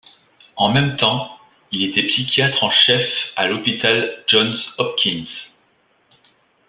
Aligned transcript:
En 0.57 0.69
même 0.73 0.97
temps, 0.97 1.29
il 1.71 1.83
était 1.83 2.01
psychiatre 2.07 2.63
en 2.63 2.71
chef 2.87 3.07
à 3.35 3.45
l'hôpital 3.45 4.23
Johns 4.29 4.57
Hopkins. 4.79 5.25